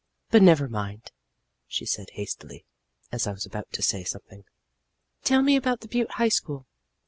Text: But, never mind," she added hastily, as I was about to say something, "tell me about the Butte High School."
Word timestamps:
But, 0.31 0.41
never 0.41 0.67
mind," 0.67 1.11
she 1.67 1.85
added 1.93 2.13
hastily, 2.15 2.65
as 3.11 3.27
I 3.27 3.33
was 3.33 3.45
about 3.45 3.71
to 3.73 3.83
say 3.83 4.03
something, 4.03 4.45
"tell 5.23 5.43
me 5.43 5.55
about 5.55 5.81
the 5.81 5.87
Butte 5.87 6.13
High 6.13 6.29
School." 6.29 6.65